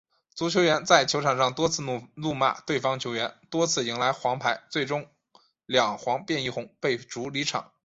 [0.33, 1.83] 足球员在球场上多次
[2.15, 5.03] 怒骂对方球员，多次迎来黄牌，最后
[5.67, 7.71] 两黄变一红，被逐离场。